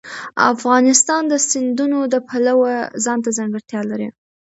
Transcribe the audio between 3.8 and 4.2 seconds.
لري.